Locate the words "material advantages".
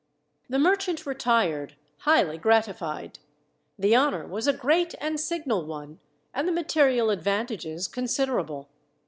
6.53-7.87